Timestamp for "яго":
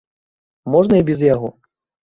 1.33-1.55